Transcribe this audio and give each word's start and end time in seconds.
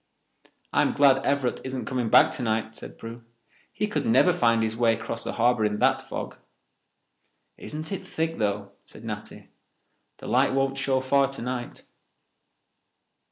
"I'm 0.73 0.93
glad 0.93 1.23
Everett 1.23 1.61
isn't 1.63 1.85
coming 1.85 2.09
back 2.09 2.31
tonight," 2.31 2.73
said 2.73 2.97
Prue. 2.97 3.23
"He 3.71 3.85
could 3.85 4.03
never 4.03 4.33
find 4.33 4.63
his 4.63 4.75
way 4.75 4.95
cross 4.97 5.23
the 5.23 5.33
harbour 5.33 5.63
in 5.63 5.77
that 5.77 6.01
fog." 6.01 6.37
"Isn't 7.55 7.91
it 7.91 7.99
thick, 8.07 8.39
though," 8.39 8.71
said 8.83 9.03
Natty. 9.05 9.49
"The 10.17 10.25
light 10.25 10.53
won't 10.53 10.79
show 10.79 11.01
far 11.01 11.27
tonight." 11.27 11.83